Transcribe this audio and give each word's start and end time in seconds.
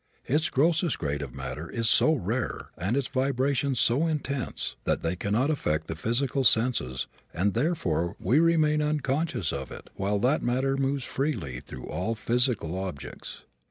Its 0.25 0.49
grossest 0.49 0.97
grade 0.97 1.21
of 1.21 1.35
matter 1.35 1.69
is 1.69 1.87
so 1.87 2.15
rare, 2.15 2.71
and 2.75 2.97
its 2.97 3.07
vibrations 3.07 3.79
so 3.79 4.07
intense, 4.07 4.75
that 4.83 5.03
they 5.03 5.15
cannot 5.15 5.51
affect 5.51 5.85
the 5.85 5.95
physical 5.95 6.43
senses 6.43 7.05
and 7.35 7.53
therefore 7.53 8.15
we 8.19 8.39
remain 8.39 8.81
unconscious 8.81 9.53
of 9.53 9.69
it 9.69 9.91
while 9.93 10.17
that 10.17 10.41
matter 10.41 10.75
moves 10.75 11.03
freely 11.03 11.59
through 11.59 11.85
all 11.85 12.15
physical 12.15 12.79
objects. 12.79 13.43